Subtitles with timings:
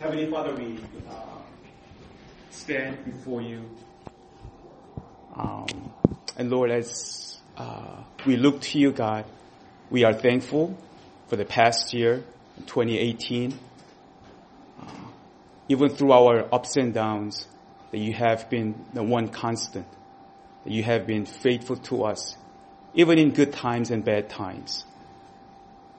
[0.00, 0.78] Heavenly Father, we
[1.10, 1.40] uh,
[2.50, 3.68] stand before you.
[5.34, 5.66] Um,
[6.36, 9.24] and Lord, as uh, we look to you, God,
[9.90, 10.78] we are thankful
[11.26, 12.22] for the past year,
[12.66, 13.58] 2018.
[14.80, 14.84] Uh,
[15.68, 17.48] even through our ups and downs,
[17.90, 19.88] that you have been the one constant,
[20.62, 22.36] that you have been faithful to us,
[22.94, 24.84] even in good times and bad times,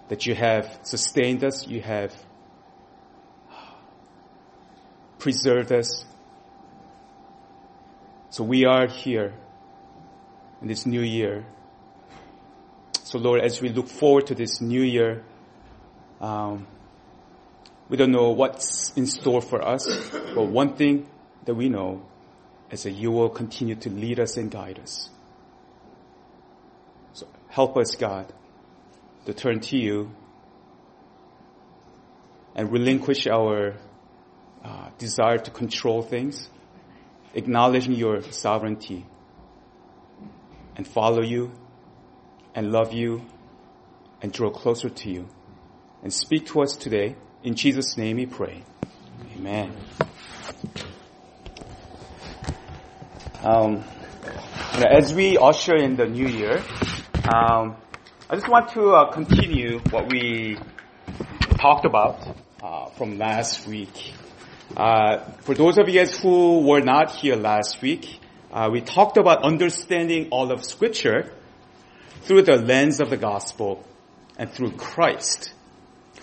[0.08, 2.14] that you have sustained us, you have
[5.20, 6.06] preserved us.
[8.30, 9.34] So we are here
[10.62, 11.46] in this new year.
[13.04, 15.24] So Lord, as we look forward to this new year,
[16.22, 16.68] um,
[17.90, 19.86] we don't know what's in store for us,
[20.36, 21.10] but one thing
[21.46, 22.06] that we know
[22.72, 25.10] is that you will continue to lead us and guide us.
[27.14, 28.32] So help us, God,
[29.26, 30.12] to turn to you
[32.56, 33.76] and relinquish our
[34.64, 36.50] uh, desire to control things,
[37.34, 39.06] acknowledging your sovereignty,
[40.76, 41.52] and follow you,
[42.56, 43.26] and love you,
[44.22, 45.28] and draw closer to you.
[46.04, 47.16] And speak to us today.
[47.44, 48.64] In Jesus' name we pray.
[49.36, 49.74] Amen.
[53.44, 53.84] Um,
[54.74, 56.62] as we usher in the new year,
[57.34, 57.76] um,
[58.30, 60.58] I just want to uh, continue what we
[61.58, 64.14] talked about uh, from last week.
[64.78, 68.20] Uh, for those of you guys who were not here last week,
[68.52, 71.32] uh, we talked about understanding all of Scripture
[72.22, 73.84] through the lens of the gospel
[74.38, 75.52] and through Christ.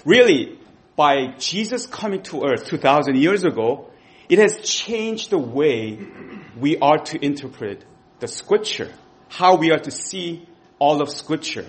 [0.04, 0.60] Really,
[0.94, 3.90] by Jesus coming to earth 2,000 years ago,
[4.28, 5.98] it has changed the way
[6.56, 7.84] we are to interpret
[8.20, 8.92] the Scripture,
[9.28, 11.66] how we are to see all of Scripture.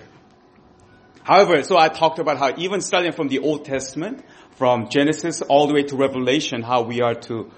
[1.24, 4.24] However, so I talked about how even starting from the Old Testament,
[4.58, 7.50] from Genesis all the way to Revelation, how we are to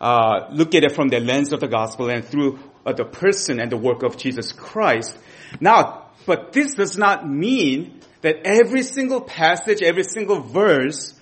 [0.00, 3.60] uh, look at it from the lens of the gospel and through uh, the person
[3.60, 5.16] and the work of Jesus Christ.
[5.60, 11.14] Now, but this does not mean that every single passage, every single verse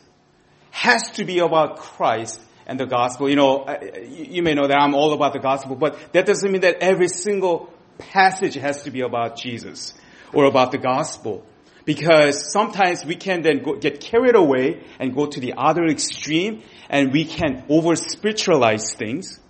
[0.71, 3.29] has to be about Christ and the gospel.
[3.29, 6.51] You know, uh, you may know that I'm all about the gospel, but that doesn't
[6.51, 9.93] mean that every single passage has to be about Jesus
[10.33, 11.45] or about the gospel
[11.87, 16.63] because sometimes we can then go, get carried away and go to the other extreme
[16.91, 19.41] and we can over spiritualize things.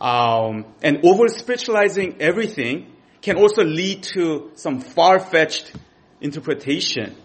[0.00, 5.72] Um, and over spiritualizing everything can also lead to some far fetched
[6.20, 7.16] interpretation.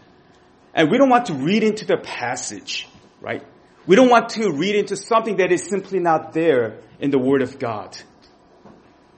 [0.73, 2.87] And we don't want to read into the passage,
[3.19, 3.43] right?
[3.85, 7.41] We don't want to read into something that is simply not there in the Word
[7.41, 7.97] of God.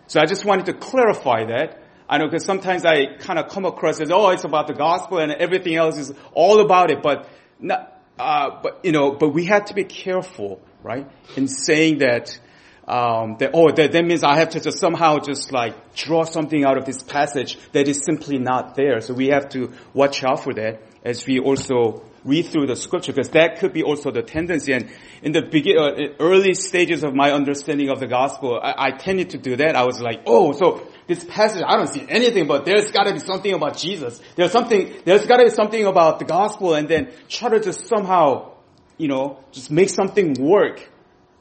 [0.08, 1.79] So I just wanted to clarify that
[2.10, 5.20] I know because sometimes I kind of come across as, oh, it's about the gospel
[5.20, 9.46] and everything else is all about it, but not, uh, but you know, but we
[9.46, 12.40] have to be careful, right, in saying that,
[12.88, 16.66] um, that oh, that, that means I have to just somehow just like draw something
[16.66, 19.02] out of this passage that is simply not there.
[19.02, 23.14] So we have to watch out for that as we also read through the scripture
[23.14, 24.74] because that could be also the tendency.
[24.74, 24.90] And
[25.22, 29.30] in the begin, uh, early stages of my understanding of the gospel, I, I, tended
[29.32, 29.76] to do that.
[29.76, 33.14] I was like, oh, so this passage, I don't see anything, but there's got to
[33.14, 34.22] be something about Jesus.
[34.36, 37.88] There's something, there's got to be something about the gospel, and then try to just
[37.88, 38.52] somehow,
[39.00, 40.88] you know, just make something work.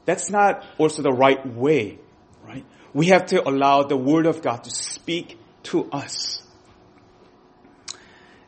[0.06, 1.98] That's not also the right way,
[2.46, 2.64] right?
[2.94, 6.42] We have to allow the Word of God to speak to us.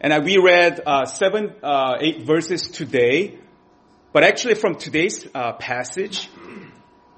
[0.01, 3.39] And we read uh, seven, uh, eight verses today,
[4.15, 6.31] but actually from today's uh, passage,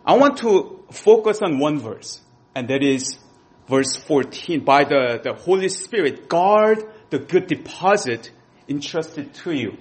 [0.05, 2.21] I want to focus on one verse,
[2.57, 3.17] and that is
[3.72, 4.65] verse 14.
[4.65, 8.31] By the, the Holy Spirit, guard the good deposit
[8.69, 9.78] entrusted to you.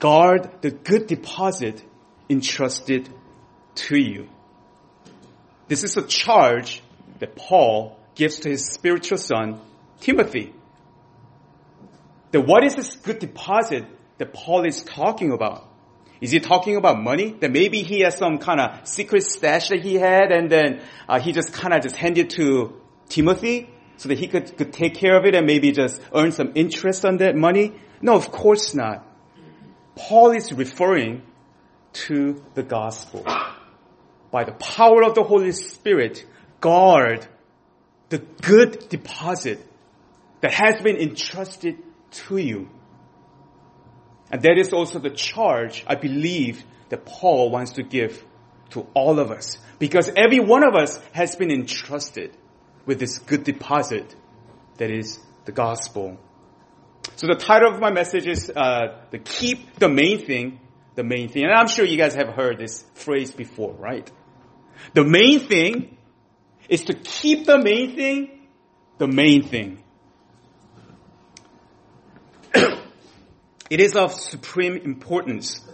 [0.00, 1.80] Guard the good deposit
[2.28, 3.08] entrusted
[3.86, 4.28] to you.
[5.68, 6.82] This is a charge
[7.20, 9.60] that Paul gives to his spiritual son,
[10.00, 10.52] Timothy
[12.32, 13.84] that what is this good deposit
[14.18, 15.68] that Paul is talking about?
[16.20, 17.34] Is he talking about money?
[17.40, 21.18] That maybe he has some kind of secret stash that he had and then uh,
[21.18, 25.16] he just kind of just handed to Timothy so that he could, could take care
[25.16, 27.72] of it and maybe just earn some interest on that money?
[28.02, 29.06] No, of course not.
[29.96, 31.22] Paul is referring
[31.92, 33.24] to the gospel.
[34.30, 36.24] By the power of the Holy Spirit,
[36.60, 37.26] guard
[38.08, 39.66] the good deposit
[40.40, 41.78] that has been entrusted
[42.10, 42.68] to you.
[44.30, 48.24] And that is also the charge I believe that Paul wants to give
[48.70, 49.58] to all of us.
[49.78, 52.36] Because every one of us has been entrusted
[52.86, 54.14] with this good deposit
[54.78, 56.18] that is the gospel.
[57.16, 60.60] So the title of my message is uh, the keep the main thing
[60.94, 61.44] the main thing.
[61.44, 64.10] And I'm sure you guys have heard this phrase before, right?
[64.92, 65.96] The main thing
[66.68, 68.40] is to keep the main thing
[68.98, 69.82] the main thing.
[73.70, 75.64] It is of supreme importance.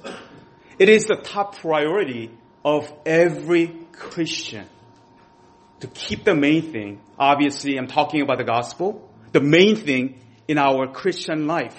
[0.79, 2.31] It is the top priority
[2.63, 4.67] of every Christian
[5.81, 7.01] to keep the main thing.
[7.19, 9.11] Obviously, I'm talking about the gospel.
[9.33, 11.77] The main thing in our Christian life.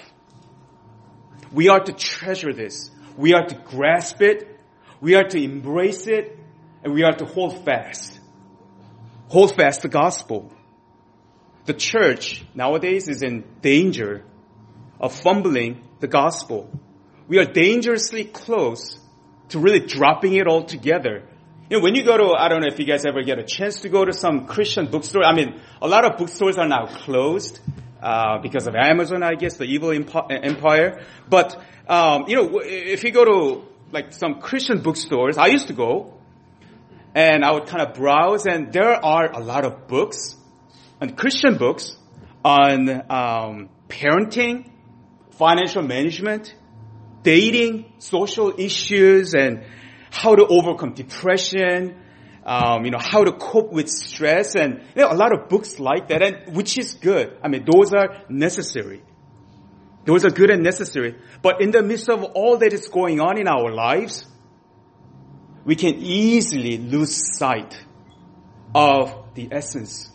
[1.52, 2.90] We are to treasure this.
[3.16, 4.58] We are to grasp it.
[5.00, 6.36] We are to embrace it.
[6.82, 8.18] And we are to hold fast.
[9.28, 10.52] Hold fast the gospel.
[11.66, 14.24] The church nowadays is in danger
[15.00, 16.70] of fumbling the gospel.
[17.26, 18.98] We are dangerously close
[19.50, 21.24] to really dropping it all together.
[21.70, 23.42] You know, when you go to, I don't know if you guys ever get a
[23.44, 25.24] chance to go to some Christian bookstore.
[25.24, 27.60] I mean, a lot of bookstores are now closed
[28.02, 31.02] uh, because of Amazon, I guess, the evil empire.
[31.28, 35.72] But um, you know, if you go to like some Christian bookstores, I used to
[35.74, 36.14] go,
[37.14, 40.36] and I would kind of browse, and there are a lot of books,
[41.00, 41.96] and Christian books
[42.44, 44.70] on um, parenting,
[45.38, 46.54] financial management,
[47.22, 49.64] dating, social issues, and
[50.10, 51.96] how to overcome depression,
[52.44, 55.78] um, you know, how to cope with stress and you know, a lot of books
[55.78, 57.36] like that, and which is good.
[57.42, 59.02] I mean, those are necessary.
[60.04, 61.16] Those are good and necessary.
[61.42, 64.26] But in the midst of all that is going on in our lives,
[65.64, 67.78] we can easily lose sight
[68.74, 70.10] of the essence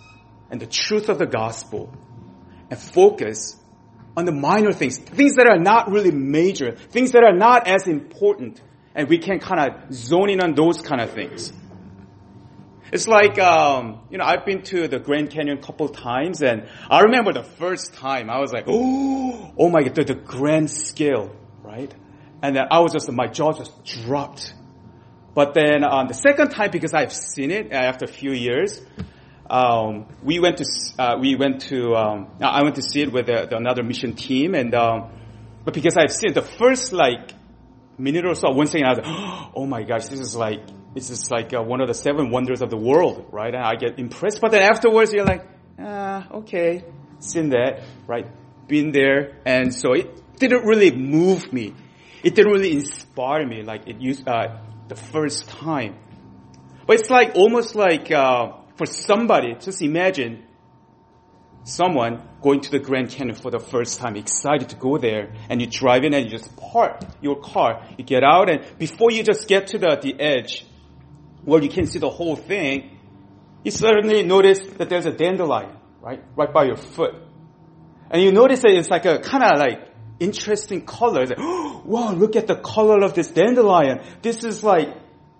[0.49, 1.93] and the truth of the gospel
[2.71, 3.59] and focus
[4.15, 7.87] on the minor things, things that are not really major, things that are not as
[7.87, 8.61] important,
[8.95, 11.51] and we can kind of zone in on those kind of things.
[12.93, 16.67] It's like, um, you know, I've been to the Grand Canyon a couple times and
[16.91, 20.69] I remember the first time I was like, oh, oh my God, the, the grand
[20.69, 21.91] scale, right?
[22.43, 24.53] And then I was just, my jaw just dropped.
[25.33, 28.79] But then um, the second time, because I've seen it after a few years,
[29.49, 30.65] um, we went to
[30.97, 34.15] uh, we went to um, I went to see it with the, the another mission
[34.15, 35.11] team, and um,
[35.65, 37.33] but because I've seen it, the first like
[37.97, 40.61] minute or so, one second, I was like, oh my gosh, this is like
[40.93, 43.53] this is like uh, one of the seven wonders of the world, right?
[43.53, 45.45] And I get impressed, but then afterwards you're like,
[45.79, 46.85] ah, okay,
[47.19, 48.27] seen that, right?
[48.67, 51.73] Been there, and so it didn't really move me.
[52.23, 54.57] It didn't really inspire me like it used uh,
[54.87, 55.97] the first time.
[56.87, 60.43] But it's like almost like uh, for somebody, just imagine
[61.63, 65.61] someone going to the Grand Canyon for the first time, excited to go there, and
[65.61, 67.85] you drive in and you just park your car.
[67.97, 70.65] You get out, and before you just get to the, the edge,
[71.43, 72.97] where you can see the whole thing,
[73.63, 76.23] you suddenly notice that there's a dandelion, right?
[76.35, 77.15] Right by your foot.
[78.09, 79.89] And you notice that it's like a kind of like
[80.19, 81.25] interesting color.
[81.25, 84.01] Like, oh, wow, look at the color of this dandelion.
[84.21, 84.89] This is like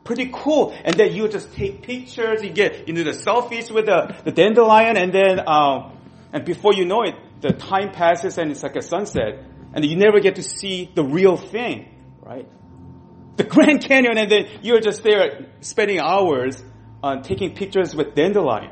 [0.04, 0.76] pretty cool.
[0.84, 4.98] And then you just take pictures, you get into the selfies with the, the dandelion,
[4.98, 5.98] and then, um,
[6.32, 9.96] and before you know it, the time passes and it's like a sunset, and you
[9.96, 11.90] never get to see the real thing,
[12.22, 12.48] right?
[13.36, 16.64] the Grand Canyon and then you're just there spending hours
[17.02, 18.72] on taking pictures with dandelion.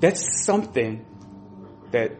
[0.00, 1.04] That's something
[1.90, 2.12] that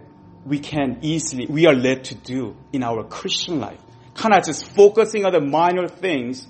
[0.44, 3.78] we can easily, we are led to do in our Christian life.
[4.14, 6.46] Kind of just focusing on the minor things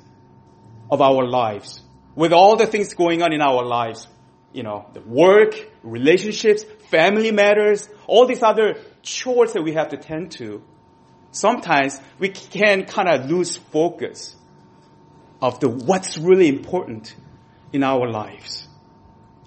[0.91, 1.81] of our lives.
[2.15, 4.09] With all the things going on in our lives,
[4.53, 9.97] you know, the work, relationships, family matters, all these other chores that we have to
[9.97, 10.63] tend to
[11.31, 14.37] sometimes we can kind of lose focus
[15.41, 17.15] of the what's really important
[17.73, 18.67] in our lives.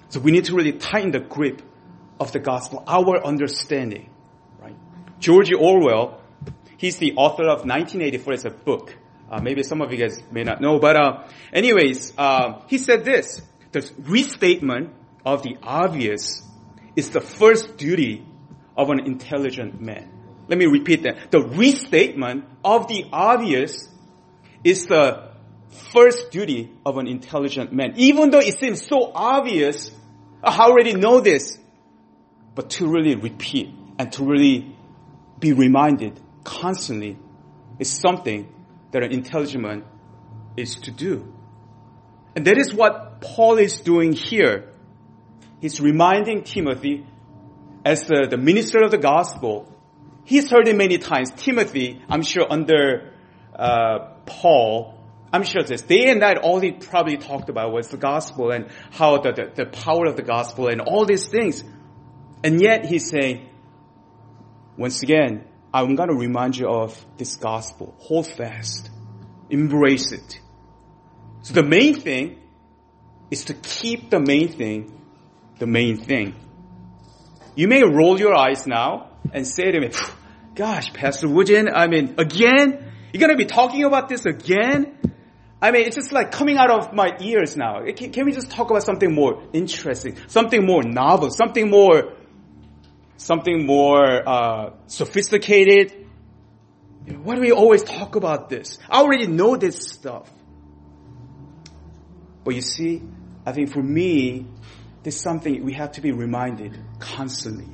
[0.10, 1.62] So we need to really tighten the grip
[2.20, 4.10] of the gospel, our understanding,
[4.60, 4.76] right?
[5.20, 6.22] George Orwell,
[6.78, 8.34] he's the author of 1984.
[8.34, 8.96] It's a book.
[9.32, 11.24] Uh, maybe some of you guys may not know, but uh,
[11.54, 14.90] anyways, uh, he said this: the restatement
[15.26, 16.44] of the obvious
[16.98, 18.26] is the first duty
[18.76, 20.12] of an intelligent man.
[20.50, 21.32] Let me repeat that.
[21.32, 23.88] The restatement of the obvious
[24.66, 25.32] is the
[25.94, 27.94] first duty of an intelligent man.
[27.96, 29.92] Even though it seems so obvious,
[30.44, 31.58] I already know this,
[32.54, 34.76] but to really repeat and to really
[35.40, 37.18] be reminded constantly
[37.80, 38.52] is something
[38.92, 39.86] that an intelligent
[40.58, 41.34] is to do.
[42.36, 44.72] And that is what Paul is doing here.
[45.60, 47.06] He's reminding Timothy
[47.84, 49.72] as the, the minister of the gospel
[50.24, 51.32] He's heard it many times.
[51.32, 53.14] Timothy, I'm sure under
[53.56, 54.98] uh, Paul,
[55.34, 58.70] I'm sure this day and night, all he probably talked about was the gospel and
[58.92, 61.64] how the, the, the power of the gospel and all these things.
[62.44, 63.50] And yet he's saying,
[64.78, 67.96] once again, I'm going to remind you of this gospel.
[68.00, 68.90] Hold fast.
[69.50, 70.40] embrace it.
[71.44, 72.40] So the main thing
[73.30, 75.02] is to keep the main thing
[75.62, 76.36] the main thing.
[77.56, 79.92] You may roll your eyes now and say to me,
[80.56, 82.92] gosh, Pastor Woojin, I mean, again?
[83.14, 84.98] You're gonna be talking about this again?
[85.62, 87.86] I mean, it's just like coming out of my ears now.
[87.96, 92.14] Can, can we just talk about something more interesting, something more novel, something more,
[93.22, 95.94] something more uh, sophisticated?
[97.06, 98.80] You know, why do we always talk about this?
[98.90, 100.30] I already know this stuff.
[102.44, 103.04] But you see,
[103.46, 104.48] I think for me,
[105.04, 107.68] there's something we have to be reminded constantly.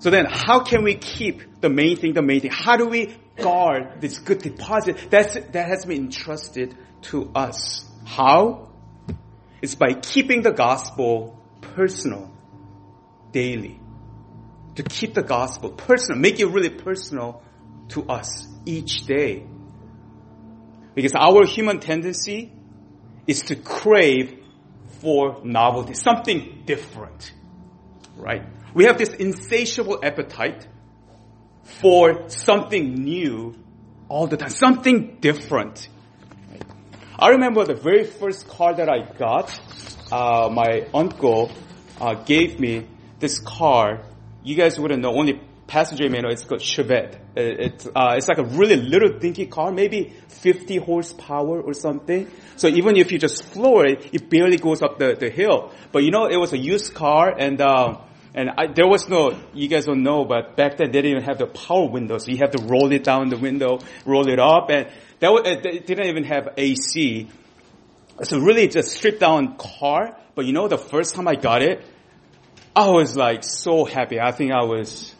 [0.00, 2.52] So then, how can we keep the main thing the main thing?
[2.52, 7.84] How do we guard this good deposit that's, that has been entrusted to us?
[8.04, 8.68] How?
[9.60, 12.30] It's by keeping the gospel personal
[13.38, 13.78] daily.
[14.76, 17.42] To keep the gospel personal, make it really personal
[17.94, 18.30] to us
[18.66, 19.46] each day.
[20.94, 22.52] Because our human tendency
[23.26, 24.26] is to crave
[25.00, 27.32] for novelty, something different,
[28.16, 28.42] right?
[28.74, 30.66] We have this insatiable appetite
[31.80, 33.54] for something new
[34.08, 35.88] all the time, something different.
[37.16, 39.48] I remember the very first car that I got,
[40.10, 41.52] uh, my uncle
[42.00, 42.86] uh, gave me
[43.18, 44.02] this car.
[44.42, 46.32] You guys wouldn't know, only passenger manual.
[46.32, 47.18] It's called Chevette.
[47.36, 52.28] It's uh, it's like a really little dinky car, maybe 50 horsepower or something.
[52.56, 55.72] So even if you just floor it, it barely goes up the, the hill.
[55.92, 57.98] But you know, it was a used car and, uh,
[58.34, 61.24] and I, there was no, you guys don't know, but back then they didn't even
[61.24, 62.18] have the power window.
[62.18, 64.88] So you have to roll it down the window, roll it up, and
[65.20, 67.28] that was, it didn't even have AC.
[68.22, 70.16] So really just stripped down car.
[70.34, 71.84] But you know, the first time I got it,
[72.74, 74.20] I was like so happy.
[74.20, 75.14] I think I was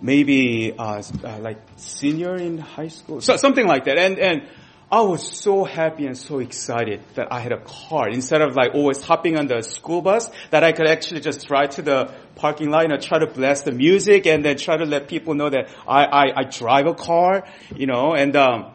[0.00, 3.98] maybe uh, uh, like senior in high school, so, something like that.
[3.98, 4.48] And and
[4.94, 8.74] I was so happy and so excited that I had a car instead of like
[8.74, 12.70] always hopping on the school bus that I could actually just drive to the parking
[12.70, 15.68] lot and try to blast the music and then try to let people know that
[15.88, 17.44] I, I, I drive a car,
[17.74, 18.72] you know, and, um,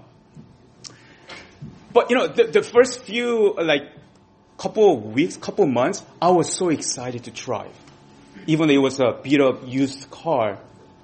[1.93, 3.83] but you know, the, the first few like
[4.59, 7.73] couple of weeks, couple of months, I was so excited to drive.
[8.45, 10.59] Even though it was a beat up used car.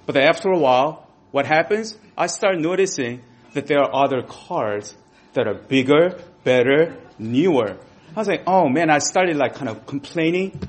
[0.05, 1.97] But after a while, what happens?
[2.17, 3.21] I start noticing
[3.53, 4.93] that there are other cars
[5.33, 7.77] that are bigger, better, newer.
[8.15, 10.59] I was like, oh man, I started like kind of complaining.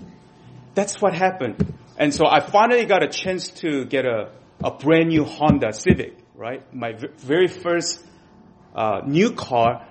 [0.75, 1.75] That's what happened.
[1.99, 4.31] And so I finally got a chance to get a,
[4.63, 6.63] a brand new Honda Civic, right?
[6.73, 8.05] My v- very first
[8.75, 9.87] uh, new car.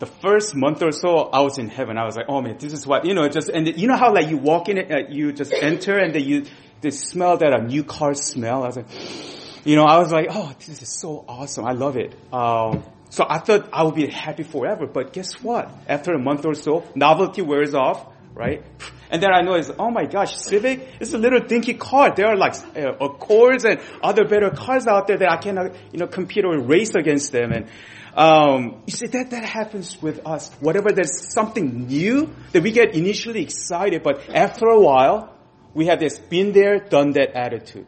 [0.00, 1.98] The first month or so, I was in heaven.
[1.98, 4.14] I was like, oh man, this is what, you know, just, and you know how
[4.14, 6.46] like you walk in it, uh, you just enter and then you,
[6.80, 8.62] the smell that a new car smell.
[8.62, 8.86] I was like,
[9.66, 11.66] you know, I was like, oh, this is so awesome.
[11.66, 12.14] I love it.
[12.32, 14.86] Um, so I thought I would be happy forever.
[14.86, 15.70] But guess what?
[15.86, 18.64] After a month or so, novelty wears off, right?
[19.10, 22.14] And then I noticed, oh my gosh, Civic is a little dinky car.
[22.14, 25.98] There are like uh, Accords and other better cars out there that I cannot, you
[25.98, 27.52] know, compete or race against them.
[27.52, 27.66] And
[28.14, 30.50] um, you see, that that happens with us.
[30.60, 35.36] Whatever there's something new that we get initially excited, but after a while,
[35.74, 37.86] we have this been there, done that attitude.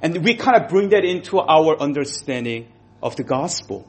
[0.00, 3.86] And we kind of bring that into our understanding of the gospel.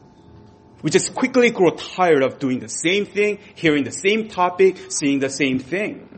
[0.83, 5.19] We just quickly grow tired of doing the same thing, hearing the same topic, seeing
[5.19, 6.09] the same thing.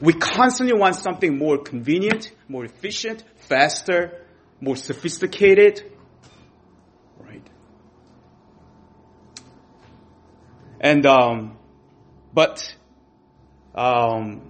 [0.00, 4.24] We constantly want something more convenient, more efficient, faster,
[4.60, 5.92] more sophisticated.
[7.18, 7.46] Right?
[10.82, 11.56] And, um,
[12.34, 12.74] but,
[13.74, 14.42] um,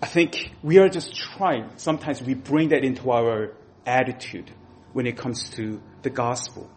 [0.00, 3.52] I think we are just trying, sometimes we bring that into our
[3.84, 4.50] attitude
[4.92, 6.70] when it comes to the gospel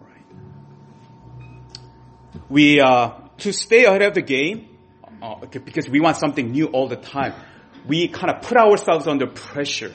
[0.00, 0.24] Right?
[2.48, 4.76] we uh, to stay ahead of the game
[5.22, 7.34] uh, because we want something new all the time.
[7.86, 9.92] We kind of put ourselves under pressure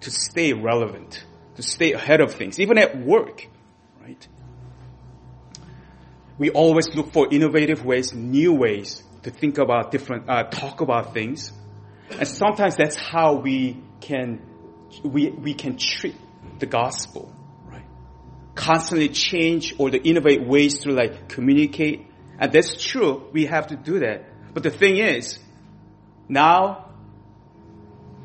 [0.00, 1.24] to stay relevant,
[1.56, 3.48] to stay ahead of things, even at work,
[4.00, 4.28] right?
[6.40, 11.12] We always look for innovative ways, new ways to think about different, uh, talk about
[11.12, 11.52] things,
[12.18, 14.40] and sometimes that's how we can
[15.04, 16.16] we we can treat
[16.58, 17.30] the gospel
[17.66, 17.84] right?
[18.54, 22.06] constantly change or to innovate ways to like communicate.
[22.38, 23.28] And that's true.
[23.32, 24.54] We have to do that.
[24.54, 25.38] But the thing is,
[26.26, 26.90] now,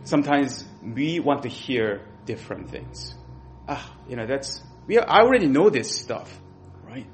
[0.03, 3.13] sometimes we want to hear different things.
[3.67, 6.31] Ah, you know, that's, we, I already know this stuff,
[6.83, 7.07] right?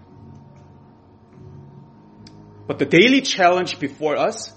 [2.67, 4.53] But the daily challenge before us,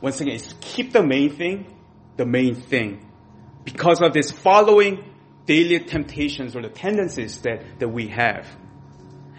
[0.00, 1.76] once again, is keep the main thing,
[2.16, 3.06] the main thing.
[3.64, 5.04] Because of this following
[5.46, 8.46] daily temptations or the tendencies that, that we have.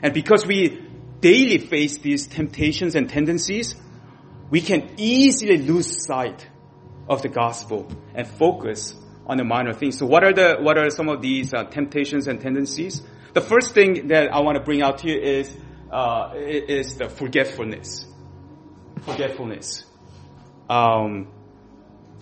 [0.03, 0.87] And because we
[1.19, 3.75] daily face these temptations and tendencies,
[4.49, 6.47] we can easily lose sight
[7.07, 8.93] of the gospel and focus
[9.25, 9.97] on the minor things.
[9.97, 13.01] So what are the, what are some of these uh, temptations and tendencies?
[13.33, 15.55] The first thing that I want to bring out to you is,
[15.91, 18.05] uh, is the forgetfulness.
[19.01, 19.83] Forgetfulness.
[20.69, 21.27] Um,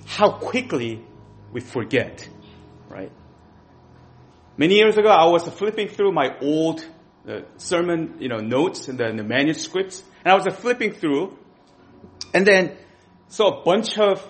[0.05, 1.05] how quickly
[1.53, 2.27] we forget,
[2.89, 3.11] right?
[4.57, 6.85] Many years ago, I was flipping through my old
[7.27, 11.37] uh, sermon, you know, notes and the, the manuscripts, and I was flipping through,
[12.33, 12.75] and then
[13.27, 14.25] saw a bunch of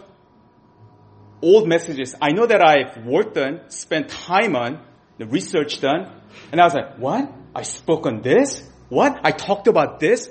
[1.41, 2.15] old messages.
[2.21, 4.83] I know that I've worked on, spent time on,
[5.17, 6.11] the research done,
[6.51, 7.31] and I was like, what?
[7.55, 8.69] I spoke on this?
[8.89, 9.19] What?
[9.23, 10.29] I talked about this?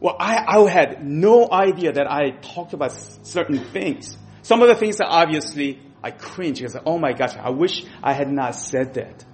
[0.00, 2.92] Well, I, I had no idea that I talked about
[3.22, 4.16] certain things.
[4.42, 8.14] Some of the things that obviously I cringe because, oh my gosh, I wish I
[8.14, 9.24] had not said that.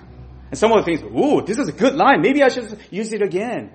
[0.50, 2.20] And some of the things, ooh, this is a good line.
[2.20, 3.70] Maybe I should use it again.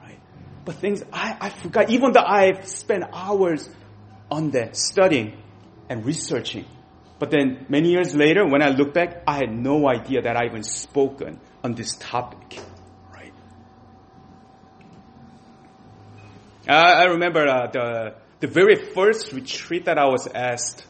[0.00, 0.20] Right?
[0.64, 3.68] But things I, I forgot, even though I've spent hours
[4.30, 5.42] on that, studying
[5.88, 6.66] and researching.
[7.18, 10.46] But then many years later, when I look back, I had no idea that I
[10.46, 12.60] even spoken on this topic.
[13.12, 13.32] Right?
[16.68, 20.84] I remember uh, the the very first retreat that I was asked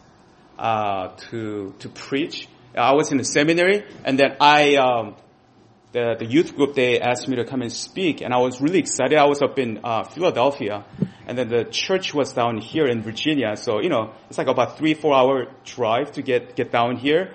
[0.59, 2.49] uh, to to preach.
[2.75, 5.17] I was in the seminary, and then I um,
[5.93, 8.79] the the youth group they asked me to come and speak, and I was really
[8.79, 9.19] excited.
[9.19, 10.85] I was up in uh, Philadelphia,
[11.27, 13.57] and then the church was down here in Virginia.
[13.57, 17.35] So, you know, it's like about three, four hour drive to get, get down here.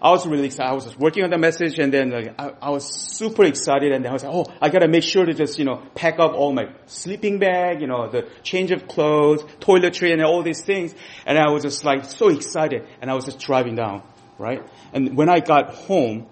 [0.00, 0.70] I was really excited.
[0.70, 2.84] I was just working on the message and then like, I, I, was
[3.16, 5.64] super excited and then I was like, oh, I gotta make sure to just, you
[5.64, 10.22] know, pack up all my sleeping bag, you know, the change of clothes, toiletry and
[10.22, 10.94] all these things.
[11.24, 14.02] And I was just like so excited and I was just driving down,
[14.38, 14.62] right?
[14.92, 16.26] And when I got home,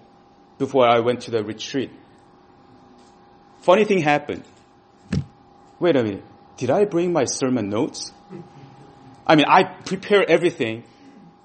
[0.57, 1.91] before I went to the retreat,
[3.61, 4.43] funny thing happened.
[5.79, 6.23] Wait a minute
[6.57, 8.11] did I bring my sermon notes?
[9.27, 10.83] I mean, I prepared everything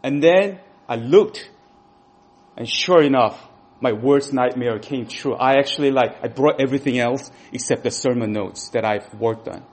[0.03, 1.49] and then I looked
[2.57, 3.41] and sure enough,
[3.81, 5.35] my worst nightmare came true.
[5.35, 9.65] I actually like, I brought everything else except the sermon notes that I've worked on,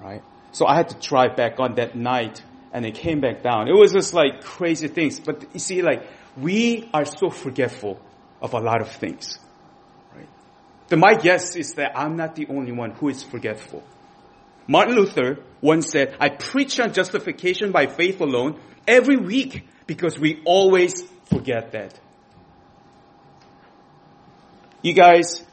[0.00, 0.22] right?
[0.52, 3.68] So I had to drive back on that night and it came back down.
[3.68, 5.18] It was just like crazy things.
[5.18, 8.00] But you see, like, we are so forgetful
[8.40, 9.38] of a lot of things,
[10.14, 10.28] right?
[10.88, 13.82] But my guess is that I'm not the only one who is forgetful.
[14.66, 20.42] Martin Luther once said, I preach on justification by faith alone every week because we
[20.44, 21.98] always forget that.
[24.82, 25.44] You guys,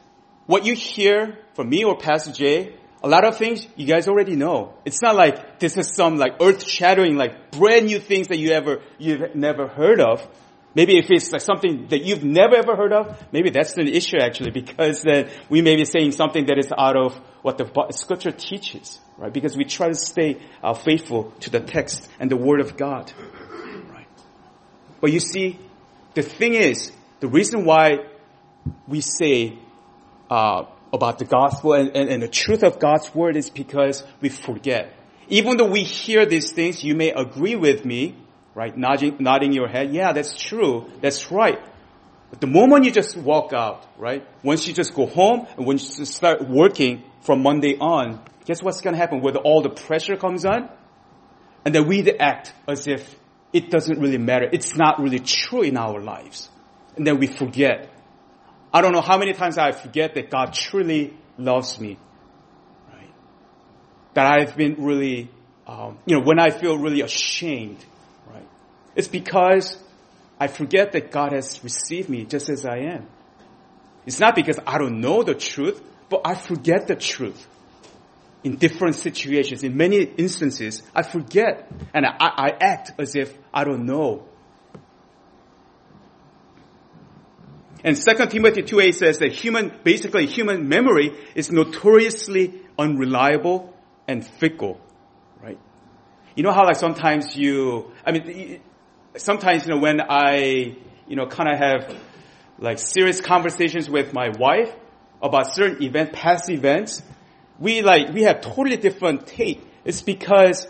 [0.46, 4.36] what you hear from me or Pastor Jay, a lot of things you guys already
[4.36, 4.74] know.
[4.84, 8.50] It's not like this is some like earth shattering, like brand new things that you
[8.50, 10.26] ever, you've never heard of.
[10.74, 14.18] Maybe if it's like something that you've never ever heard of, maybe that's an issue
[14.18, 18.30] actually, because then we may be saying something that is out of what the scripture
[18.30, 19.32] teaches, right?
[19.32, 23.10] Because we try to stay uh, faithful to the text and the word of God,
[23.90, 24.06] right?
[25.00, 25.58] But you see,
[26.14, 28.00] the thing is, the reason why
[28.86, 29.58] we say
[30.30, 34.28] uh, about the gospel and, and, and the truth of God's word is because we
[34.28, 34.92] forget.
[35.28, 38.16] Even though we hear these things, you may agree with me,
[38.54, 38.76] right?
[38.76, 39.92] Nodding, nodding your head.
[39.92, 40.90] Yeah, that's true.
[41.00, 41.58] That's right.
[42.30, 44.26] But the moment you just walk out, right?
[44.42, 48.80] Once you just go home and when you start working from Monday on, guess what's
[48.80, 49.20] going to happen?
[49.20, 50.68] Where all the pressure comes on,
[51.64, 53.14] and then we act as if
[53.52, 54.48] it doesn't really matter.
[54.52, 56.48] It's not really true in our lives,
[56.96, 57.90] and then we forget.
[58.72, 61.98] I don't know how many times I forget that God truly loves me,
[62.92, 63.10] right?
[64.14, 65.30] That I've been really,
[65.66, 67.84] um, you know, when I feel really ashamed
[68.26, 68.46] right?
[68.94, 69.78] it's because
[70.38, 73.06] I forget that God has received me just as I am.
[74.04, 77.46] It's not because I don't know the truth, but I forget the truth.
[78.44, 83.64] In different situations, in many instances, I forget and I, I act as if I
[83.64, 84.28] don't know.
[87.86, 93.72] And 2 Timothy 2.8 says that human, basically human memory is notoriously unreliable
[94.08, 94.80] and fickle,
[95.40, 95.56] right?
[96.34, 98.60] You know how like sometimes you, I mean,
[99.16, 101.96] sometimes, you know, when I, you know, kind of have
[102.58, 104.74] like serious conversations with my wife
[105.22, 107.02] about certain event, past events,
[107.60, 109.64] we like, we have totally different take.
[109.84, 110.66] It's because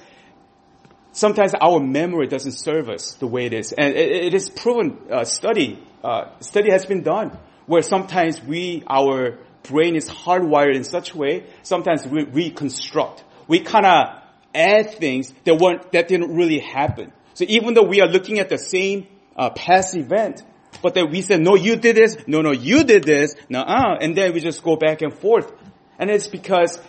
[1.12, 3.72] sometimes our memory doesn't serve us the way it is.
[3.72, 8.84] And it, it is proven, uh, study, uh, study has been done where sometimes we,
[8.86, 13.24] our brain is hardwired in such a way, sometimes we reconstruct.
[13.48, 14.22] We kind of
[14.54, 17.12] add things that weren't, that didn't really happen.
[17.34, 20.42] So even though we are looking at the same uh, past event,
[20.82, 22.16] But then we said, no, you did this.
[22.26, 23.34] No, no, you did this.
[23.48, 25.52] No, uh, and then we just go back and forth.
[25.98, 26.80] And it's because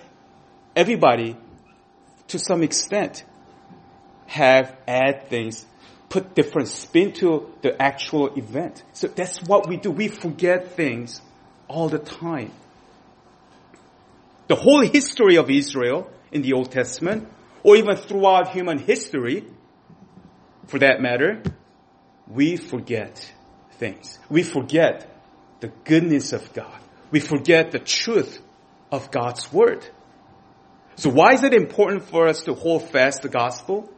[0.76, 1.38] everybody,
[2.30, 3.24] to some extent,
[4.26, 5.66] have add things,
[6.10, 8.84] put different spin to the actual event.
[8.94, 9.92] So that's what we do.
[9.92, 11.22] We forget things
[11.68, 12.52] all the time.
[14.48, 17.28] The whole history of Israel in the Old Testament,
[17.64, 19.46] or even throughout human history,
[20.68, 21.42] for that matter,
[22.28, 23.34] we forget
[23.74, 24.20] things.
[24.30, 25.14] We forget
[25.60, 26.80] the goodness of God.
[27.12, 28.40] We forget the truth
[28.92, 29.86] of God's word.
[30.96, 33.90] So why is it important for us to hold fast the gospel?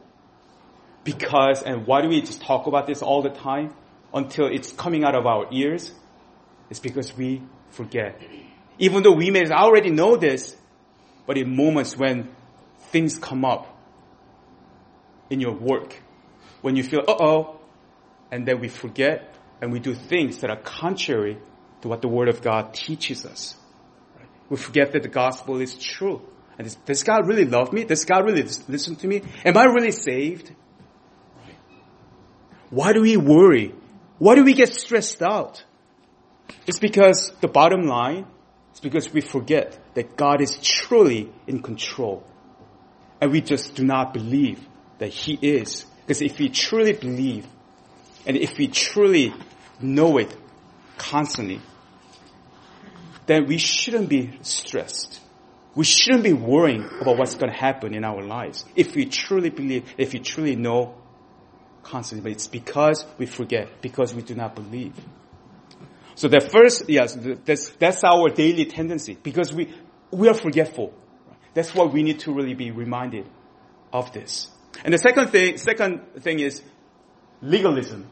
[1.04, 3.74] Because, and why do we just talk about this all the time
[4.12, 5.92] until it's coming out of our ears?
[6.68, 8.20] It's because we forget.
[8.78, 10.56] Even though we may already know this,
[11.26, 12.28] but in moments when
[12.90, 13.66] things come up
[15.30, 16.00] in your work,
[16.60, 17.60] when you feel, uh oh,
[18.30, 21.38] and then we forget and we do things that are contrary
[21.82, 23.56] to what the Word of God teaches us.
[24.48, 26.22] We forget that the gospel is true.
[26.58, 27.84] And does, does God really love me?
[27.84, 29.22] Does God really listen to me?
[29.44, 30.52] Am I really saved?
[32.70, 33.74] Why do we worry?
[34.18, 35.64] Why do we get stressed out?
[36.66, 38.26] It's because the bottom line
[38.72, 42.24] is because we forget that God is truly in control.
[43.20, 44.66] And we just do not believe
[44.98, 45.84] that He is.
[46.02, 47.46] Because if we truly believe,
[48.26, 49.34] and if we truly
[49.80, 50.34] know it
[50.96, 51.60] constantly,
[53.26, 55.20] then we shouldn't be stressed.
[55.74, 58.64] We shouldn't be worrying about what's going to happen in our lives.
[58.74, 60.99] If we truly believe, if we truly know
[61.90, 64.94] constantly, but it's because we forget, because we do not believe.
[66.14, 69.74] So the first, yes, that's, that's our daily tendency, because we,
[70.10, 70.94] we are forgetful.
[71.54, 73.26] That's why we need to really be reminded
[73.92, 74.48] of this.
[74.84, 76.62] And the second thing, second thing is
[77.42, 78.08] legalism.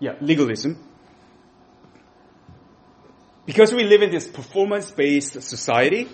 [0.00, 0.78] Yeah, legalism.
[3.46, 6.08] Because we live in this performance-based society,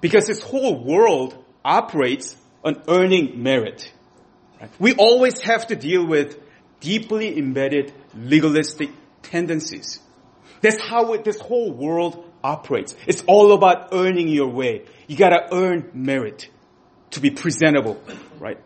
[0.00, 3.92] because this whole world operates on earning merit,
[4.60, 4.70] right?
[4.78, 6.38] we always have to deal with
[6.80, 8.90] deeply embedded legalistic
[9.22, 10.00] tendencies.
[10.60, 12.94] That's how it, this whole world operates.
[13.06, 14.84] It's all about earning your way.
[15.06, 16.48] You gotta earn merit
[17.10, 18.00] to be presentable,
[18.38, 18.58] right?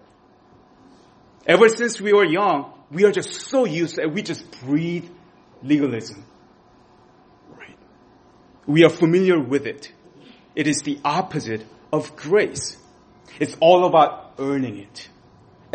[1.47, 5.09] Ever since we were young, we are just so used to it, we just breathe
[5.63, 6.25] legalism.
[7.57, 7.77] Right?
[8.67, 9.93] We are familiar with it.
[10.55, 12.77] It is the opposite of grace.
[13.41, 15.09] It's all about earning it.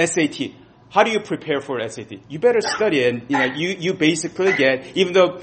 [0.07, 0.51] SAT.
[0.89, 2.13] How do you prepare for SAT?
[2.29, 5.41] You better study and you know you, you basically get even though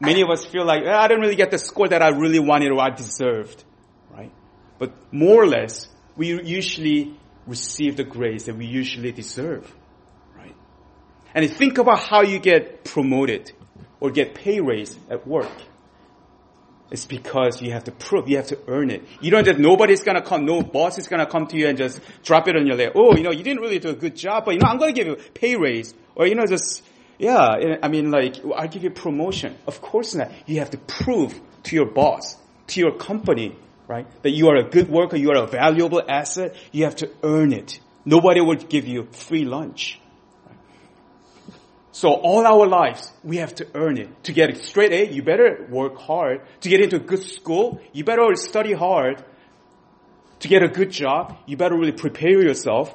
[0.00, 2.40] many of us feel like eh, I didn't really get the score that I really
[2.40, 3.64] wanted or I deserved,
[4.10, 4.32] right?
[4.78, 9.72] But more or less, we usually receive the grace that we usually deserve.
[10.36, 10.54] Right?
[11.34, 13.52] And think about how you get promoted
[14.00, 15.52] or get pay raise at work.
[16.92, 19.02] It's because you have to prove, you have to earn it.
[19.22, 21.98] You don't just, nobody's gonna come, no boss is gonna come to you and just
[22.22, 22.92] drop it on your lap.
[22.94, 24.92] Oh, you know, you didn't really do a good job, but you know, I'm gonna
[24.92, 25.94] give you a pay raise.
[26.14, 26.82] Or, you know, just,
[27.18, 29.56] yeah, I mean like, I'll give you promotion.
[29.66, 30.30] Of course not.
[30.44, 33.56] You have to prove to your boss, to your company,
[33.88, 34.06] right?
[34.22, 37.54] That you are a good worker, you are a valuable asset, you have to earn
[37.54, 37.80] it.
[38.04, 39.98] Nobody will give you free lunch.
[41.92, 44.24] So all our lives, we have to earn it.
[44.24, 46.40] To get a straight A, you better work hard.
[46.62, 49.22] To get into a good school, you better study hard.
[50.40, 52.94] To get a good job, you better really prepare yourself.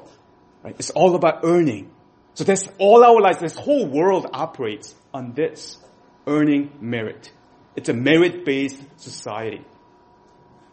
[0.64, 0.74] Right?
[0.78, 1.92] It's all about earning.
[2.34, 5.78] So that's all our lives, this whole world operates on this.
[6.26, 7.32] Earning merit.
[7.76, 9.64] It's a merit-based society.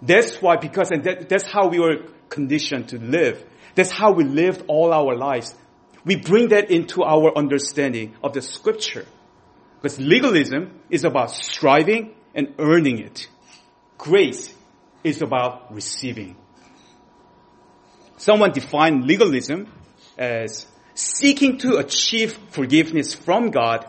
[0.02, 3.46] That's why, because and that, that's how we were conditioned to live.
[3.76, 5.56] That's how we lived all our lives.
[6.06, 9.06] We bring that into our understanding of the scripture.
[9.82, 13.28] Because legalism is about striving and earning it.
[13.98, 14.54] Grace
[15.04, 16.36] is about receiving.
[18.18, 19.72] Someone defined legalism
[20.18, 23.86] as seeking to achieve forgiveness from God,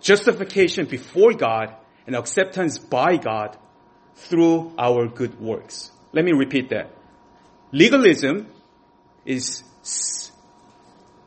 [0.00, 1.74] justification before God,
[2.06, 3.56] and acceptance by God
[4.14, 5.90] through our good works.
[6.12, 6.90] Let me repeat that.
[7.72, 8.46] Legalism
[9.24, 9.64] is,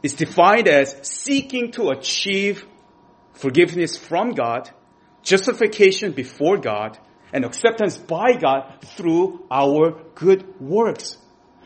[0.03, 2.65] is defined as seeking to achieve
[3.33, 4.69] forgiveness from God,
[5.23, 6.97] justification before God,
[7.33, 11.17] and acceptance by God through our good works.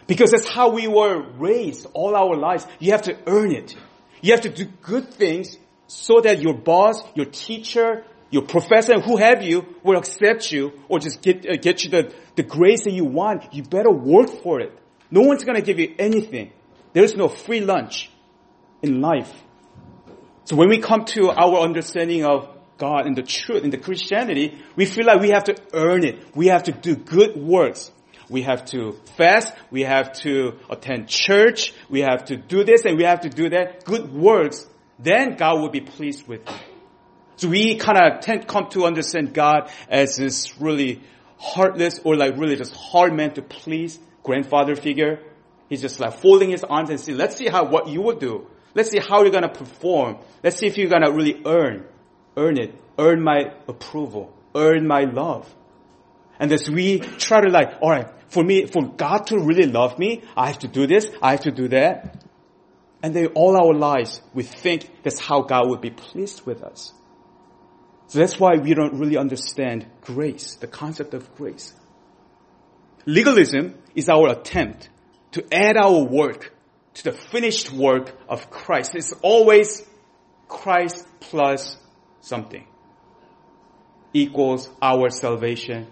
[0.07, 2.65] Because that's how we were raised all our lives.
[2.79, 3.75] You have to earn it.
[4.21, 9.17] You have to do good things so that your boss, your teacher, your professor, who
[9.17, 12.93] have you, will accept you or just get, uh, get you the, the grace that
[12.93, 13.53] you want.
[13.53, 14.77] You better work for it.
[15.11, 16.51] No one's gonna give you anything.
[16.93, 18.09] There's no free lunch
[18.81, 19.31] in life.
[20.45, 24.59] So when we come to our understanding of God and the truth and the Christianity,
[24.75, 26.35] we feel like we have to earn it.
[26.35, 27.91] We have to do good works.
[28.29, 29.53] We have to fast.
[29.69, 31.73] We have to attend church.
[31.89, 33.83] We have to do this and we have to do that.
[33.85, 34.65] Good works.
[34.97, 36.55] Then God will be pleased with you.
[37.35, 41.01] So we kind of tend come to understand God as this really
[41.37, 45.19] heartless or like really just hard man to please grandfather figure.
[45.67, 48.47] He's just like folding his arms and saying, let's see how, what you will do.
[48.73, 50.17] Let's see how you're going to perform.
[50.43, 51.85] Let's see if you're going to really earn,
[52.37, 55.53] earn it, earn my approval, earn my love.
[56.39, 60.23] And as we try to like, alright, for me, for God to really love me,
[60.35, 62.23] I have to do this, I have to do that.
[63.03, 66.93] And then all our lives, we think that's how God would be pleased with us.
[68.07, 71.73] So that's why we don't really understand grace, the concept of grace.
[73.05, 74.89] Legalism is our attempt
[75.31, 76.53] to add our work
[76.95, 78.95] to the finished work of Christ.
[78.95, 79.87] It's always
[80.47, 81.77] Christ plus
[82.21, 82.65] something
[84.13, 85.87] equals our salvation.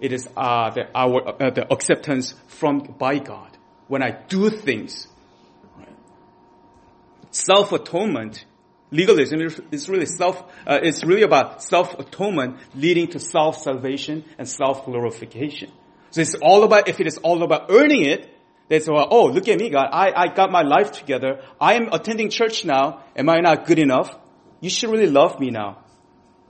[0.00, 3.56] It is uh, the, our uh, the acceptance from by God.
[3.88, 5.06] When I do things,
[5.78, 5.88] right?
[7.30, 8.44] self atonement,
[8.90, 10.42] legalism is really self.
[10.66, 15.70] Uh, it's really about self atonement leading to self salvation and self glorification.
[16.10, 18.35] So it's all about if it is all about earning it,
[18.68, 19.88] they say, well, oh, look at me, God.
[19.92, 21.40] I, I got my life together.
[21.60, 23.04] I am attending church now.
[23.14, 24.16] Am I not good enough?
[24.60, 25.84] You should really love me now.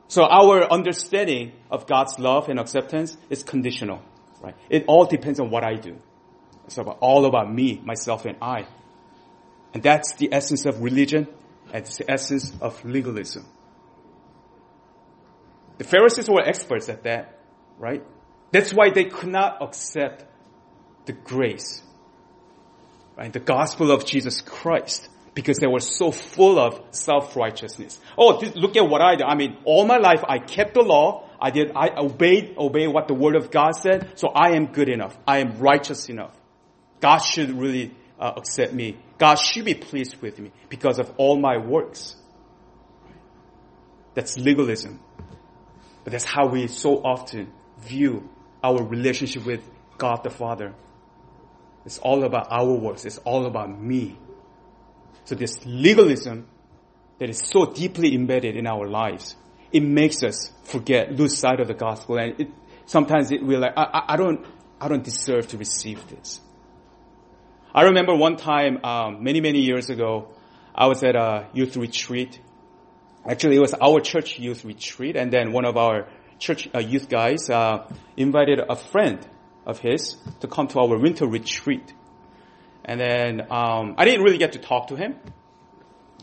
[0.08, 4.00] So our understanding of God's love and acceptance is conditional,
[4.40, 4.54] right?
[4.70, 5.98] It all depends on what I do.
[6.64, 8.66] It's about all about me, myself, and I.
[9.74, 11.28] And that's the essence of religion
[11.72, 13.44] and it's the essence of legalism.
[15.78, 17.38] The Pharisees were experts at that,
[17.78, 18.02] right?
[18.52, 20.24] That's why they could not accept
[21.04, 21.82] the grace
[23.16, 23.32] right?
[23.32, 28.00] The gospel of Jesus Christ because they were so full of self-righteousness.
[28.16, 29.26] Oh, look at what I did.
[29.26, 31.28] I mean, all my life I kept the law.
[31.38, 34.18] I did, I obeyed, obeyed what the word of God said.
[34.18, 35.16] So I am good enough.
[35.28, 36.32] I am righteous enough.
[37.00, 38.96] God should really uh, accept me.
[39.18, 42.16] God should be pleased with me because of all my works.
[44.14, 45.00] That's legalism.
[46.04, 48.28] But that's how we so often view
[48.64, 49.60] our relationship with
[49.98, 50.74] God the Father.
[51.86, 53.04] It's all about our works.
[53.04, 54.18] It's all about me.
[55.24, 56.48] So this legalism
[57.18, 59.36] that is so deeply embedded in our lives,
[59.72, 62.18] it makes us forget, lose sight of the gospel.
[62.18, 62.48] And it,
[62.86, 64.44] sometimes it, we're like, I, I, don't,
[64.80, 66.40] I don't deserve to receive this.
[67.72, 70.34] I remember one time, um, many, many years ago,
[70.74, 72.40] I was at a youth retreat.
[73.28, 77.08] Actually, it was our church youth retreat, and then one of our church uh, youth
[77.08, 79.26] guys uh, invited a friend
[79.66, 81.92] of his to come to our winter retreat.
[82.84, 85.16] And then um, I didn't really get to talk to him.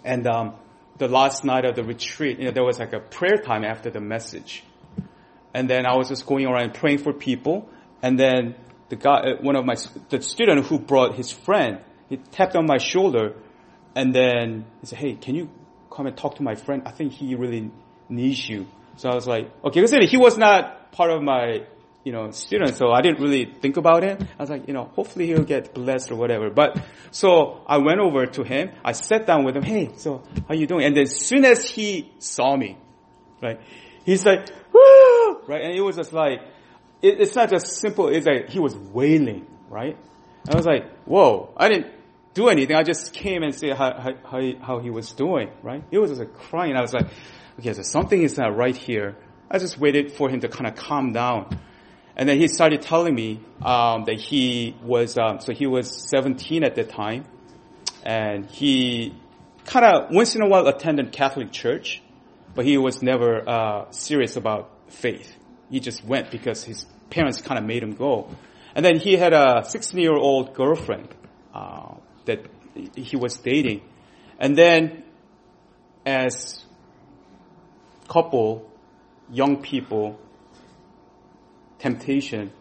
[0.05, 0.55] And um,
[0.97, 3.89] the last night of the retreat, you know, there was like a prayer time after
[3.89, 4.63] the message.
[5.53, 7.69] And then I was just going around praying for people.
[8.01, 8.55] And then
[8.89, 9.75] the guy, uh, one of my,
[10.09, 11.79] the student who brought his friend,
[12.09, 13.35] he tapped on my shoulder.
[13.95, 15.49] And then he said, hey, can you
[15.91, 16.83] come and talk to my friend?
[16.85, 17.71] I think he really
[18.07, 18.67] needs you.
[18.95, 21.65] So I was like, okay, because he was not part of my
[22.03, 24.21] you know, student, so I didn't really think about it.
[24.21, 26.49] I was like, you know, hopefully he'll get blessed or whatever.
[26.49, 30.53] But, so I went over to him, I sat down with him, hey, so how
[30.53, 30.85] you doing?
[30.85, 32.77] And then as soon as he saw me,
[33.41, 33.59] right,
[34.05, 35.41] he's like, Woo!
[35.47, 36.41] right, and it was just like,
[37.01, 39.97] it, it's not just simple, it's like, he was wailing, right?
[40.49, 41.93] I was like, whoa, I didn't
[42.33, 45.83] do anything, I just came and said how, how, how he was doing, right?
[45.89, 47.07] He was just like crying, I was like,
[47.59, 49.15] okay, so something is not right here.
[49.49, 51.59] I just waited for him to kind of calm down.
[52.15, 56.63] And then he started telling me um, that he was um, so he was 17
[56.63, 57.25] at the time,
[58.03, 59.15] and he
[59.65, 62.01] kind of once in a while attended Catholic church,
[62.53, 65.35] but he was never uh, serious about faith.
[65.71, 68.29] He just went because his parents kind of made him go.
[68.75, 71.07] And then he had a 16 year old girlfriend
[71.53, 71.95] uh,
[72.25, 72.45] that
[72.95, 73.81] he was dating,
[74.39, 75.03] and then
[76.05, 76.63] as
[78.07, 78.69] couple,
[79.31, 80.19] young people
[81.83, 82.51] temptation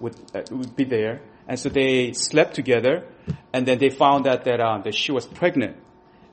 [0.00, 1.20] would, uh, would be there.
[1.46, 3.04] And so they slept together,
[3.52, 5.76] and then they found out that, uh, that she was pregnant,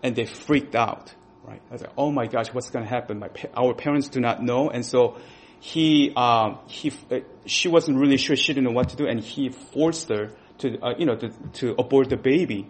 [0.01, 1.13] and they freaked out.
[1.43, 1.61] Right?
[1.69, 3.19] I was like, oh my gosh, what's going to happen?
[3.19, 5.17] My our parents do not know, and so
[5.59, 8.35] he um, he uh, she wasn't really sure.
[8.35, 11.29] She didn't know what to do, and he forced her to uh, you know to,
[11.59, 12.69] to abort the baby.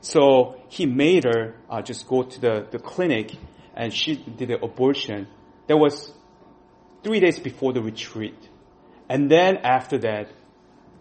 [0.00, 3.32] So he made her uh, just go to the, the clinic,
[3.74, 5.26] and she did the abortion.
[5.68, 6.12] That was
[7.02, 8.47] three days before the retreat.
[9.08, 10.30] And then after that,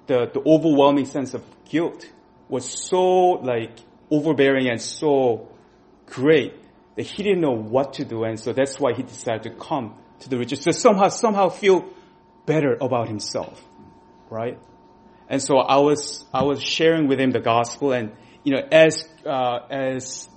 [0.07, 2.05] the, the overwhelming sense of guilt
[2.49, 3.77] was so like
[4.09, 5.49] overbearing and so
[6.05, 6.53] great
[6.95, 9.95] that he didn't know what to do, and so that's why he decided to come
[10.21, 11.85] to the riches to somehow somehow feel
[12.45, 13.63] better about himself,
[14.29, 14.57] right?
[15.29, 19.07] And so I was I was sharing with him the gospel, and you know, as
[19.25, 20.29] uh, as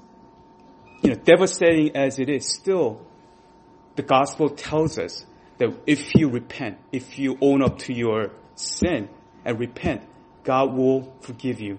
[1.03, 3.07] you know, devastating as it is, still
[3.97, 5.25] the gospel tells us
[5.61, 9.09] that if you repent, if you own up to your sin
[9.45, 10.03] and repent,
[10.43, 11.79] God will forgive you,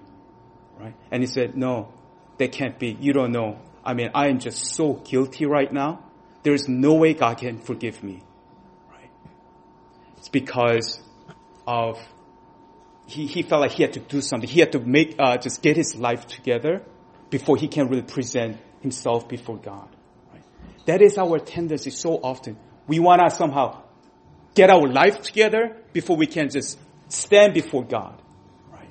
[0.79, 0.93] right?
[1.11, 1.91] And he said, no,
[2.37, 2.95] that can't be.
[2.99, 3.59] You don't know.
[3.83, 6.03] I mean, I am just so guilty right now.
[6.43, 8.21] There's no way God can forgive me,
[8.89, 9.09] right?
[10.17, 11.01] It's because
[11.65, 11.99] of
[13.07, 14.47] he, he felt like he had to do something.
[14.47, 16.83] He had to make, uh, just get his life together
[17.31, 19.89] before he can really present himself before God.
[20.31, 20.43] Right?
[20.85, 22.57] That is our tendency so often.
[22.87, 23.83] We want to somehow
[24.55, 28.21] get our life together before we can just stand before God.
[28.71, 28.89] Right?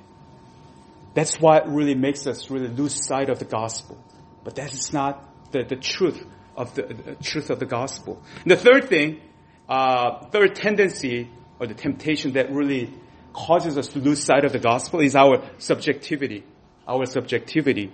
[1.13, 4.03] That's what really makes us really lose sight of the gospel.
[4.43, 6.23] But that is not the, the truth
[6.55, 8.21] of the, the truth of the gospel.
[8.41, 9.21] And the third thing,
[9.69, 12.93] uh, third tendency or the temptation that really
[13.33, 16.43] causes us to lose sight of the gospel is our subjectivity.
[16.87, 17.91] Our subjectivity.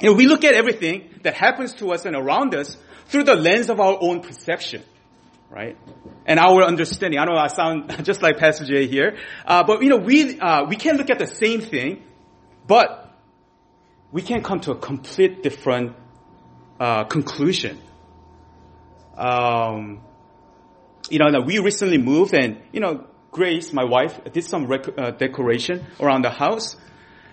[0.00, 3.70] And we look at everything that happens to us and around us through the lens
[3.70, 4.82] of our own perception,
[5.50, 5.76] right?
[6.26, 7.18] And our understanding.
[7.18, 10.64] I know I sound just like Pastor Jay here, uh, but you know, we uh,
[10.64, 12.02] we can look at the same thing,
[12.66, 13.12] but
[14.12, 15.96] we can come to a complete different
[16.80, 17.78] uh, conclusion.
[19.16, 20.00] Um,
[21.10, 25.10] you know, we recently moved, and you know, Grace, my wife, did some rec- uh,
[25.12, 26.76] decoration around the house.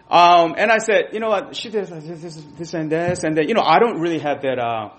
[0.09, 3.47] Um, and I said, you know what, she did this, this, and this, and then,
[3.47, 4.89] you know, I don't really have that, uh,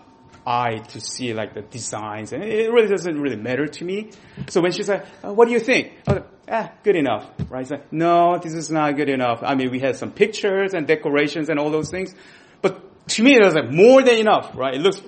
[0.47, 4.11] eye to see like the designs, and it really doesn't really matter to me.
[4.49, 5.93] So when she said, uh, what do you think?
[6.07, 7.69] I was like, ah, good enough, right?
[7.69, 9.43] Like, no, this is not good enough.
[9.43, 12.15] I mean, we had some pictures and decorations and all those things,
[12.63, 14.75] but to me it was like more than enough, right?
[14.75, 15.03] It looks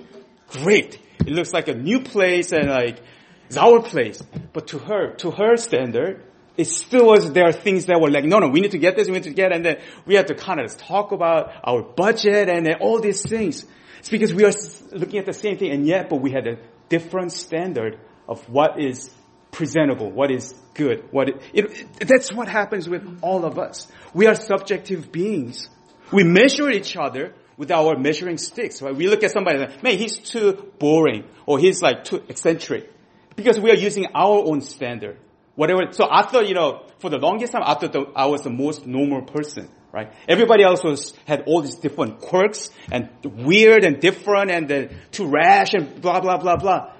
[0.49, 0.99] great.
[1.19, 3.01] It looks like a new place and like,
[3.47, 4.21] it's our place.
[4.53, 6.23] But to her, to her standard,
[6.57, 8.95] it still was, there are things that were like, no, no, we need to get
[8.95, 11.81] this, we need to get, and then we had to kind of talk about our
[11.81, 13.65] budget and all these things.
[13.99, 14.53] It's because we are
[14.91, 16.57] looking at the same thing and yet, but we had a
[16.89, 19.09] different standard of what is
[19.51, 23.87] presentable, what is good, what it, it, that's what happens with all of us.
[24.13, 25.69] We are subjective beings.
[26.11, 28.95] We measure each other with our measuring sticks, right?
[28.95, 32.91] We look at somebody like, man, he's too boring, or he's like too eccentric.
[33.35, 35.17] Because we are using our own standard
[35.59, 35.91] whatever.
[35.91, 38.49] So I thought, you know, for the longest time, I thought the, I was the
[38.49, 40.13] most normal person, right?
[40.27, 45.27] Everybody else was, had all these different quirks and weird and different and then too
[45.27, 46.93] rash and blah, blah, blah, blah.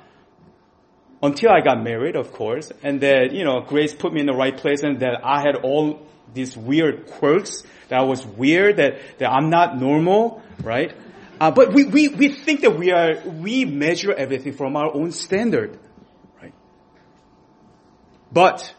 [1.21, 4.33] Until I got married, of course, and then, you know, Grace put me in the
[4.33, 9.01] right place and that I had all these weird quirks, that I was weird, that,
[9.17, 10.93] that I'm not normal, right?
[11.39, 15.11] Uh, but we, we, we think that we are, we measure everything from our own
[15.11, 15.77] standard.
[16.41, 16.53] Right?
[18.31, 18.73] But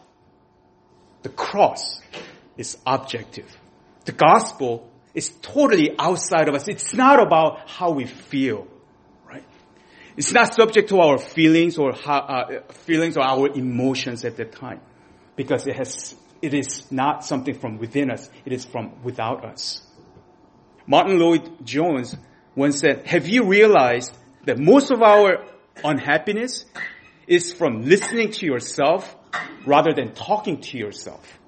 [1.21, 2.01] the cross
[2.57, 3.55] is objective.
[4.05, 6.67] The gospel is totally outside of us.
[6.67, 8.67] It's not about how we feel,
[9.27, 9.43] right?
[10.17, 14.53] It's not subject to our feelings or how, uh, feelings or our emotions at that
[14.53, 14.81] time,
[15.35, 18.27] because it has it is not something from within us.
[18.45, 19.83] It is from without us.
[20.87, 22.17] Martyn Lloyd-Jones
[22.55, 25.45] once said, "Have you realized that most of our
[25.83, 26.65] unhappiness
[27.27, 29.15] is from listening to yourself
[29.65, 31.39] rather than talking to yourself.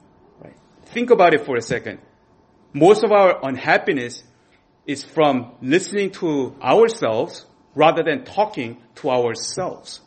[0.42, 0.56] Right?
[0.86, 2.00] Think about it for a second.
[2.74, 4.24] Most of our unhappiness
[4.88, 10.02] is from listening to ourselves rather than talking to ourselves.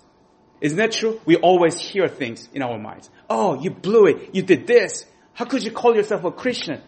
[0.61, 1.21] Isn't that true?
[1.25, 3.11] We always hear things in our minds.
[3.29, 4.35] Oh, you blew it.
[4.35, 5.05] You did this.
[5.33, 6.83] How could you call yourself a Christian?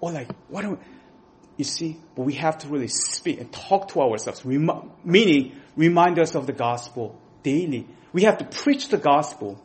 [0.00, 0.76] Or like, why do we,
[1.56, 6.18] you see, but we have to really speak and talk to ourselves, rem- meaning remind
[6.18, 7.86] us of the gospel daily.
[8.12, 9.60] We have to preach the gospel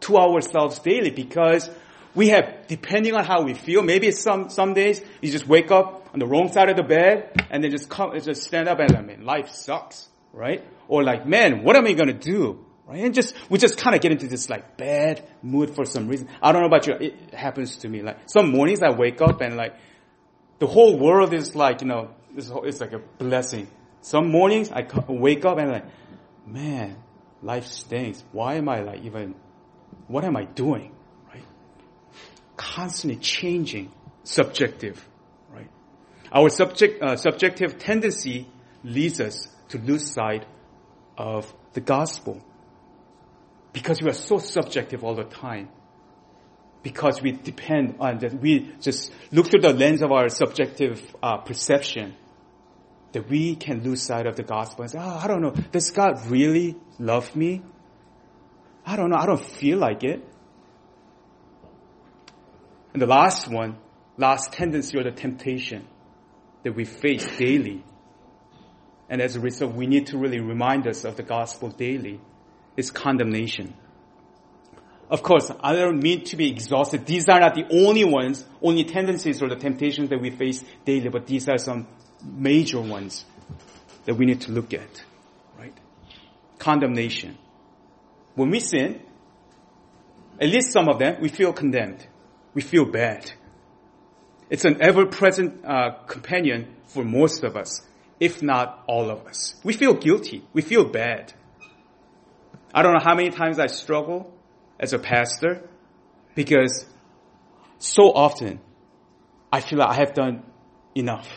[0.00, 1.68] to ourselves daily because
[2.18, 6.10] we have, depending on how we feel, maybe some, some days you just wake up
[6.12, 8.92] on the wrong side of the bed and then just come, just stand up and
[8.92, 10.64] like, man, life sucks, right?
[10.88, 12.66] Or like, man, what am I gonna do?
[12.88, 13.04] Right?
[13.04, 16.28] And just, we just kind of get into this like bad mood for some reason.
[16.42, 18.02] I don't know about you, it happens to me.
[18.02, 19.76] Like, some mornings I wake up and like,
[20.58, 23.68] the whole world is like, you know, it's like a blessing.
[24.00, 25.86] Some mornings I wake up and like,
[26.44, 26.96] man,
[27.42, 28.24] life stinks.
[28.32, 29.36] Why am I like even
[30.08, 30.97] what am I doing?
[32.58, 33.90] Constantly changing,
[34.22, 35.08] subjective,
[35.50, 35.70] right?
[36.30, 38.46] Our subject, uh, subjective tendency
[38.84, 40.44] leads us to lose sight
[41.16, 42.44] of the gospel
[43.72, 45.70] because we are so subjective all the time.
[46.82, 51.38] Because we depend on that, we just look through the lens of our subjective uh,
[51.38, 52.14] perception.
[53.12, 55.90] that we can lose sight of the gospel and say, oh, I don't know, does
[55.90, 57.62] God really love me?
[58.84, 60.22] I don't know, I don't feel like it.
[62.92, 63.76] And the last one,
[64.16, 65.86] last tendency or the temptation
[66.62, 67.84] that we face daily.
[69.08, 72.20] And as a result, we need to really remind us of the gospel daily
[72.76, 73.74] is condemnation.
[75.10, 77.06] Of course, I don't mean to be exhausted.
[77.06, 81.08] These are not the only ones, only tendencies or the temptations that we face daily,
[81.08, 81.86] but these are some
[82.22, 83.24] major ones
[84.04, 85.02] that we need to look at,
[85.58, 85.72] right?
[86.58, 87.38] Condemnation.
[88.34, 89.00] When we sin,
[90.40, 92.06] at least some of them, we feel condemned.
[92.58, 93.30] We feel bad.
[94.50, 97.86] It's an ever-present uh, companion for most of us,
[98.18, 99.54] if not all of us.
[99.62, 100.42] We feel guilty.
[100.52, 101.32] We feel bad.
[102.74, 104.34] I don't know how many times I struggle
[104.80, 105.68] as a pastor
[106.34, 106.84] because
[107.78, 108.58] so often
[109.52, 110.42] I feel like I have done
[110.96, 111.28] enough.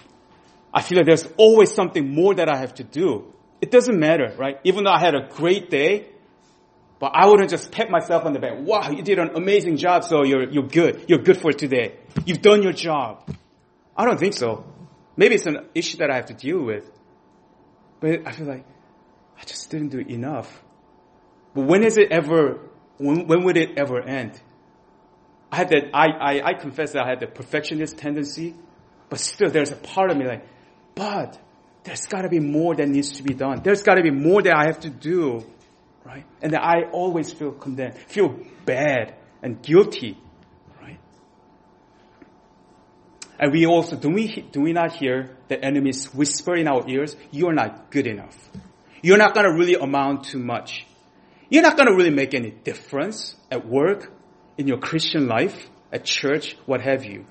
[0.73, 3.31] I feel like there's always something more that I have to do.
[3.61, 4.59] It doesn't matter, right?
[4.63, 6.07] Even though I had a great day,
[7.01, 8.59] but I wouldn't just pat myself on the back.
[8.59, 11.05] Wow, you did an amazing job, so you're, you're good.
[11.07, 11.95] You're good for today.
[12.27, 13.35] You've done your job.
[13.97, 14.71] I don't think so.
[15.17, 16.87] Maybe it's an issue that I have to deal with.
[18.01, 18.65] But I feel like
[19.35, 20.63] I just didn't do enough.
[21.55, 24.39] But when is it ever, when, when would it ever end?
[25.51, 28.53] I had that, I, I, I confess that I had the perfectionist tendency,
[29.09, 30.45] but still there's a part of me like,
[30.93, 31.39] but
[31.83, 33.61] there's gotta be more that needs to be done.
[33.63, 35.43] There's gotta be more that I have to do,
[36.05, 36.25] right?
[36.41, 40.17] And I always feel condemned, feel bad and guilty,
[40.81, 40.99] right?
[43.39, 47.15] And we also, do we, do we not hear the enemies whisper in our ears,
[47.31, 48.37] you're not good enough.
[49.01, 50.85] You're not gonna really amount to much.
[51.49, 54.11] You're not gonna really make any difference at work,
[54.57, 57.25] in your Christian life, at church, what have you.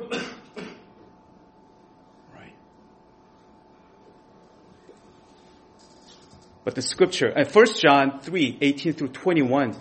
[6.65, 9.77] But the scripture, uh, 1 John 3, 18 through 21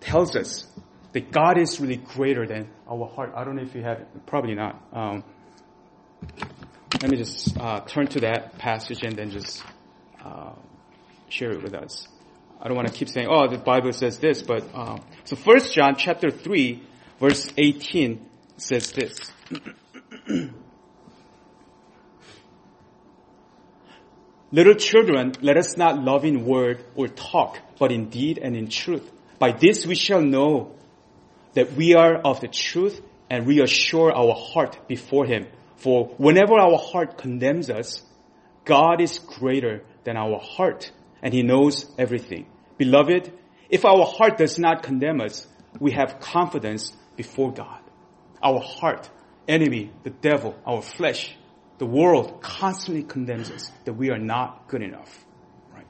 [0.00, 0.66] tells us
[1.12, 3.32] that God is really greater than our heart.
[3.34, 4.26] I don't know if you have it.
[4.26, 4.80] Probably not.
[4.92, 5.24] Um,
[7.00, 9.64] let me just uh, turn to that passage and then just
[10.24, 10.52] uh,
[11.28, 12.06] share it with us.
[12.60, 15.60] I don't want to keep saying, oh, the Bible says this, but uh, so 1
[15.72, 16.82] John chapter 3,
[17.18, 18.24] verse 18
[18.56, 19.32] says this.
[24.54, 28.68] Little children, let us not love in word or talk, but in deed and in
[28.68, 29.10] truth.
[29.38, 30.74] By this we shall know
[31.54, 33.00] that we are of the truth
[33.30, 35.46] and reassure our heart before Him.
[35.76, 38.02] For whenever our heart condemns us,
[38.66, 40.92] God is greater than our heart
[41.22, 42.44] and He knows everything.
[42.76, 43.32] Beloved,
[43.70, 45.46] if our heart does not condemn us,
[45.80, 47.80] we have confidence before God.
[48.42, 49.08] Our heart,
[49.48, 51.34] enemy, the devil, our flesh,
[51.82, 55.12] the world constantly condemns us that we are not good enough.
[55.74, 55.84] Right?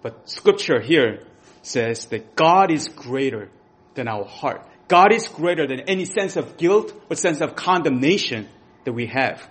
[0.00, 1.24] But scripture here
[1.62, 3.50] says that God is greater
[3.94, 4.64] than our heart.
[4.86, 8.48] God is greater than any sense of guilt or sense of condemnation
[8.84, 9.42] that we have.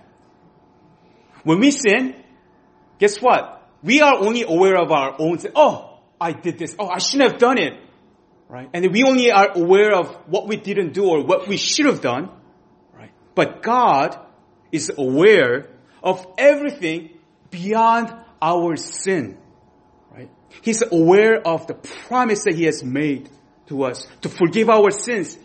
[1.44, 2.16] When we sin,
[2.98, 3.62] guess what?
[3.82, 5.52] We are only aware of our own sin.
[5.54, 6.74] Oh, I did this.
[6.78, 7.74] Oh, I shouldn't have done it.
[8.48, 8.70] Right?
[8.72, 12.00] And we only are aware of what we didn't do or what we should have
[12.00, 12.30] done.
[13.36, 14.18] But God
[14.72, 15.68] is aware
[16.02, 17.10] of everything
[17.50, 19.36] beyond our sin.
[20.10, 20.30] Right?
[20.62, 23.28] He's aware of the promise that He has made
[23.66, 25.38] to us to forgive our sins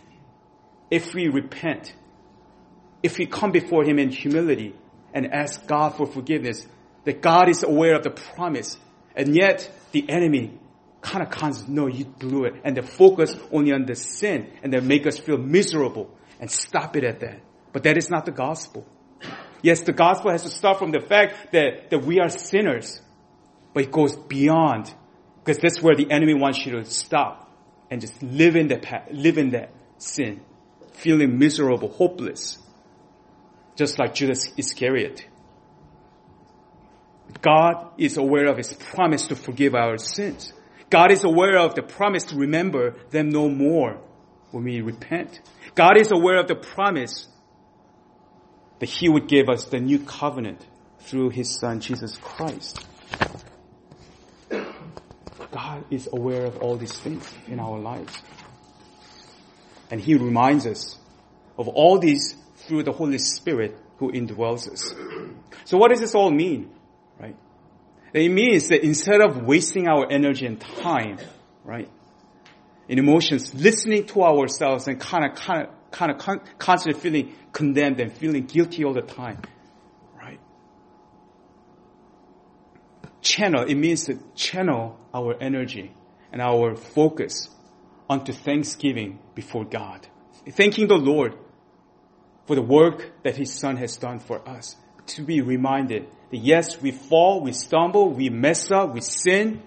[0.89, 1.93] if we repent.
[3.03, 4.73] If we come before Him in humility
[5.13, 6.65] and ask God for forgiveness,
[7.03, 8.77] that God is aware of the promise.
[9.17, 10.57] And yet the enemy
[11.01, 12.53] kind of comes, no, you blew it.
[12.63, 16.95] And they focus only on the sin and they make us feel miserable and stop
[16.95, 17.41] it at that.
[17.73, 18.85] But that is not the gospel.
[19.61, 23.01] Yes, the gospel has to start from the fact that, that we are sinners,
[23.73, 24.93] but it goes beyond,
[25.39, 27.49] because that's where the enemy wants you to stop
[27.89, 30.41] and just live in that, live in that sin,
[30.93, 32.57] feeling miserable, hopeless,
[33.75, 35.25] just like Judas Iscariot.
[37.41, 40.53] God is aware of His promise to forgive our sins.
[40.89, 44.01] God is aware of the promise to remember them no more
[44.51, 45.39] when we repent.
[45.75, 47.27] God is aware of the promise
[48.81, 50.65] that He would give us the new covenant
[51.01, 52.83] through His Son, Jesus Christ.
[55.51, 58.19] God is aware of all these things in our lives.
[59.91, 60.97] And He reminds us
[61.59, 64.95] of all these through the Holy Spirit who indwells us.
[65.65, 66.71] So what does this all mean?
[67.19, 67.35] Right?
[68.13, 71.19] It means that instead of wasting our energy and time,
[71.63, 71.87] right,
[72.89, 77.35] in emotions, listening to ourselves and kind of, kind of, kind of con- constantly feeling
[77.51, 79.39] condemned and feeling guilty all the time,
[80.19, 80.39] right?
[83.21, 85.93] channel, it means to channel our energy
[86.31, 87.49] and our focus
[88.09, 90.07] onto thanksgiving before God.
[90.49, 91.35] Thanking the Lord
[92.45, 94.75] for the work that His Son has done for us.
[95.07, 99.61] To be reminded that yes, we fall, we stumble, we mess up, we sin,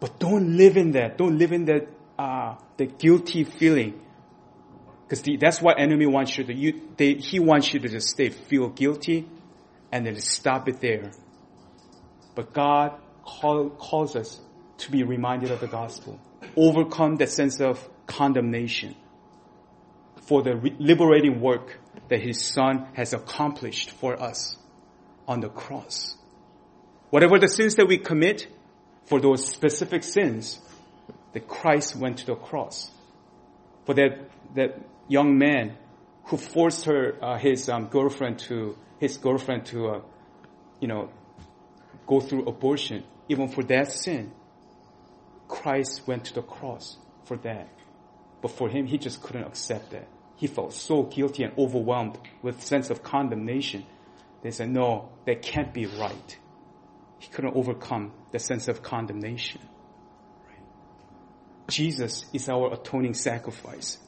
[0.00, 1.18] but don't live in that.
[1.18, 4.00] Don't live in that, uh, the guilty feeling.
[5.22, 8.30] Because that's what enemy wants you to, you, they, he wants you to just stay,
[8.30, 9.28] feel guilty,
[9.92, 11.12] and then stop it there.
[12.34, 14.40] But God call, calls us
[14.78, 16.18] to be reminded of the gospel.
[16.56, 18.96] Overcome that sense of condemnation
[20.26, 24.56] for the liberating work that His Son has accomplished for us
[25.28, 26.16] on the cross.
[27.10, 28.48] Whatever the sins that we commit,
[29.04, 30.60] for those specific sins,
[31.32, 32.90] that Christ went to the cross.
[33.84, 35.76] For that, that young man
[36.24, 40.00] who forced her, uh, his um, girlfriend to, his girlfriend to, uh,
[40.80, 41.10] you know,
[42.06, 44.32] go through abortion, even for that sin,
[45.48, 47.68] Christ went to the cross for that.
[48.40, 50.08] But for him, he just couldn't accept that.
[50.36, 53.86] He felt so guilty and overwhelmed with sense of condemnation.
[54.42, 56.38] They said, no, that can't be right.
[57.18, 59.62] He couldn't overcome the sense of condemnation.
[61.68, 63.98] Jesus is our atoning sacrifice.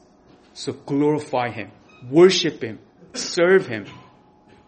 [0.57, 1.71] So glorify Him,
[2.11, 2.79] worship Him,
[3.13, 3.85] serve Him.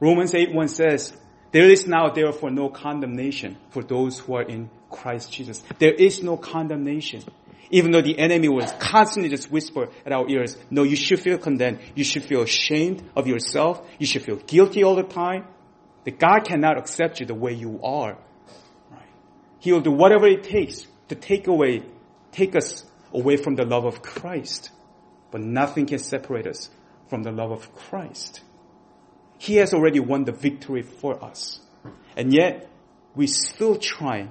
[0.01, 1.17] Romans 8 1 says,
[1.51, 5.63] there is now therefore no condemnation for those who are in Christ Jesus.
[5.79, 7.23] There is no condemnation.
[7.71, 11.39] Even though the enemy was constantly just whisper at our ears, no, you should feel
[11.39, 11.79] condemned.
[11.95, 13.87] You should feel ashamed of yourself.
[13.99, 15.47] You should feel guilty all the time.
[16.05, 18.19] That God cannot accept you the way you are.
[18.91, 19.09] Right?
[19.59, 21.83] He will do whatever it takes to take away,
[22.31, 22.85] take us
[23.15, 24.71] away from the love of Christ.
[25.31, 26.71] But nothing can separate us
[27.09, 28.41] from the love of Christ.
[29.39, 31.61] He has already won the victory for us.
[32.17, 32.69] And yet,
[33.15, 34.29] we still try,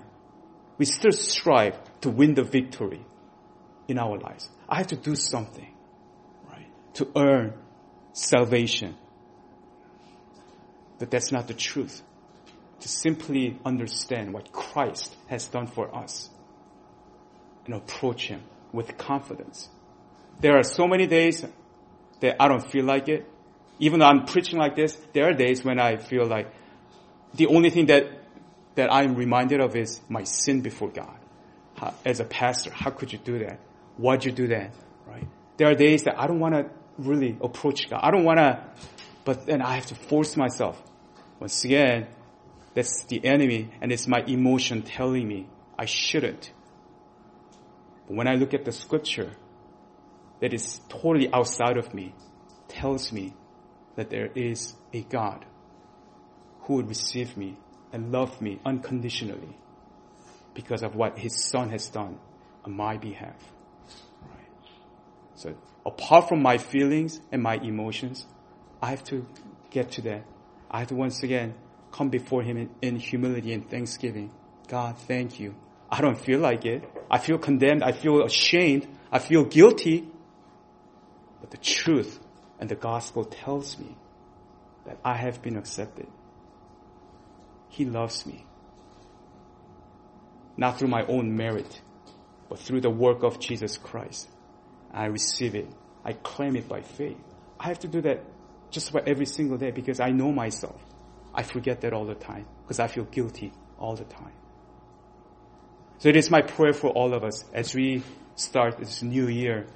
[0.78, 3.06] we still strive to win the victory
[3.88, 4.50] in our lives.
[4.68, 5.74] I have to do something,
[6.50, 7.54] right, to earn
[8.14, 8.96] salvation.
[11.00, 12.02] But that's not the truth.
[12.82, 16.30] To simply understand what Christ has done for us
[17.66, 19.70] and approach Him with confidence.
[20.40, 21.46] There are so many days
[22.20, 23.26] that I don't feel like it,
[23.80, 26.52] even though I'm preaching like this, there are days when I feel like
[27.34, 28.06] the only thing that,
[28.76, 31.18] that I'm reminded of is my sin before God.
[31.76, 33.60] How, as a pastor, how could you do that?
[33.98, 34.74] Why'd you do that?
[35.06, 35.28] Right?
[35.58, 38.00] There are days that I don't want to really approach God.
[38.04, 38.64] I don't want to,
[39.26, 40.82] but then I have to force myself.
[41.40, 42.08] Once again,
[42.74, 46.52] that's the enemy and it's my emotion telling me I shouldn't.
[48.08, 49.32] But when I look at the scripture
[50.40, 52.14] that is totally outside of me,
[52.68, 53.34] tells me
[53.96, 55.46] that there is a God
[56.62, 57.58] who would receive me
[57.92, 59.58] and love me unconditionally
[60.54, 62.18] because of what his son has done
[62.66, 63.36] on my behalf.
[65.36, 68.26] So apart from my feelings and my emotions,
[68.82, 69.26] I have to
[69.70, 70.26] get to that.
[70.70, 71.54] I have to once again
[71.92, 74.32] come before him in, in humility and thanksgiving.
[74.68, 75.56] God, thank you.
[75.90, 76.84] I don't feel like it.
[77.10, 77.84] I feel condemned.
[77.84, 78.88] I feel ashamed.
[79.12, 80.10] I feel guilty.
[81.50, 82.20] But the truth
[82.60, 83.96] and the gospel tells me
[84.86, 86.08] that I have been accepted.
[87.70, 88.46] He loves me.
[90.58, 91.82] Not through my own merit,
[92.50, 94.28] but through the work of Jesus Christ.
[94.92, 95.68] I receive it.
[96.04, 97.18] I claim it by faith.
[97.60, 98.24] I have to do that
[98.72, 100.82] just about every single day because I know myself.
[101.34, 104.34] I forget that all the time because I feel guilty all the time.
[106.00, 108.04] So it is my prayer for all of us as we
[108.36, 109.68] start this new year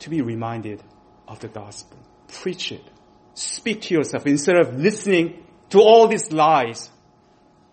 [0.00, 0.82] to be reminded
[1.28, 1.98] of the gospel.
[2.28, 2.84] Preach it.
[3.34, 6.90] Speak to yourself instead of listening to all these lies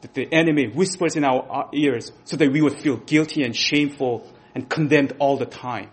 [0.02, 4.32] that the enemy whispers in our ears so that we would feel guilty and shameful
[4.54, 5.90] and condemned all the time.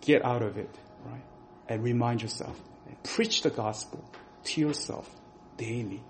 [0.00, 0.70] Get out of it,
[1.04, 1.24] right?
[1.68, 2.58] And remind yourself.
[2.86, 4.04] And preach the gospel
[4.44, 5.08] to yourself
[5.56, 6.02] daily.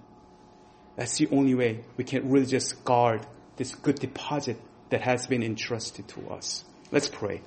[0.97, 3.27] That's the only way we can really just guard
[3.57, 4.61] this good deposit
[4.91, 6.65] that has been entrusted to us.
[6.93, 7.41] Let's pray.